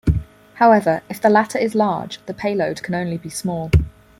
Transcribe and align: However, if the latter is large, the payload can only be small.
However, 0.55 1.03
if 1.11 1.21
the 1.21 1.29
latter 1.29 1.59
is 1.59 1.75
large, 1.75 2.25
the 2.25 2.33
payload 2.33 2.81
can 2.81 2.95
only 2.95 3.17
be 3.19 3.29
small. 3.29 3.69